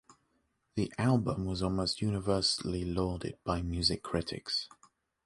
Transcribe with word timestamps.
The 0.73 0.91
album 0.97 1.45
was 1.45 1.61
almost 1.61 2.01
universally 2.01 2.83
lauded 2.83 3.37
by 3.43 3.61
music 3.61 4.01
critics. 4.01 4.67